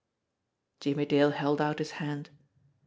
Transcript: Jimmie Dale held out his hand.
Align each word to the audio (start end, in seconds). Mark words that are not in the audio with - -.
Jimmie 0.79 1.05
Dale 1.05 1.29
held 1.29 1.61
out 1.61 1.77
his 1.77 1.91
hand. 1.91 2.31